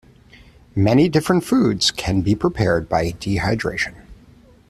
[0.75, 4.01] Many different foods can be prepared by dehydration.